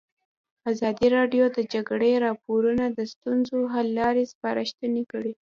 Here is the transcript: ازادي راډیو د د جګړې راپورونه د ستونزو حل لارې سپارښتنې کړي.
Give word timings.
ازادي 0.71 1.07
راډیو 1.17 1.45
د 1.51 1.53
د 1.57 1.59
جګړې 1.73 2.11
راپورونه 2.25 2.85
د 2.91 2.99
ستونزو 3.13 3.59
حل 3.73 3.87
لارې 3.99 4.23
سپارښتنې 4.33 5.03
کړي. 5.11 5.33